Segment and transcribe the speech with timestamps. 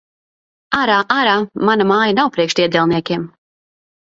[0.77, 0.95] Ārā!
[1.15, 1.35] Ārā!
[1.71, 3.29] Mana māja nav priekš diedelniekiem!